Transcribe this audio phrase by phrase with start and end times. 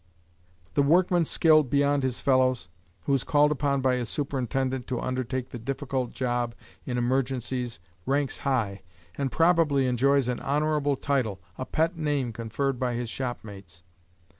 [0.73, 2.67] The workman skilled beyond his fellows,
[3.05, 6.55] who is called upon by his superintendent to undertake the difficult job
[6.87, 8.81] in emergencies, ranks high,
[9.15, 13.83] and probably enjoys an honorable title, a pet name conferred by his shopmates.